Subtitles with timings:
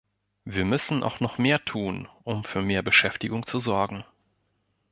[0.45, 4.03] Wir müssen auch noch mehr tun, um für mehr Beschäftigung zu sorgen.